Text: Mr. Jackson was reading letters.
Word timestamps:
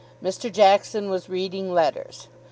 Mr. 0.23 0.51
Jackson 0.51 1.11
was 1.11 1.29
reading 1.29 1.75
letters. 1.75 2.27